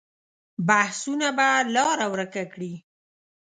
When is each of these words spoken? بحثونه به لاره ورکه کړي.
بحثونه 0.67 1.27
به 1.37 1.49
لاره 1.75 2.05
ورکه 2.13 2.43
کړي. 2.53 2.73